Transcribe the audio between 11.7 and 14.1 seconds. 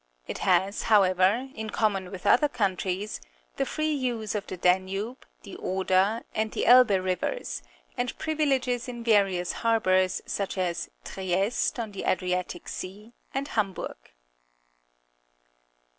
on the Adriatic Sea, and Hamburg.